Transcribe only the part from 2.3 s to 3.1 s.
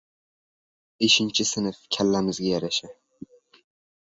yarasha.